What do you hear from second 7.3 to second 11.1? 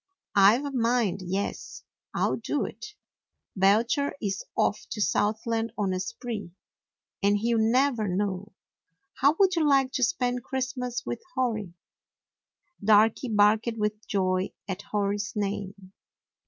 he 'll never know. How would you like to spend Christmas